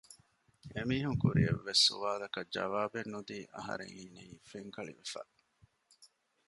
[0.75, 5.21] އެމީހުން ކުރި އެއްވެސް ސުވާލަކަށް ޖަވާބެއް ނުދީ އަހަރެން އިނީ ފެންކަޅިވެފަ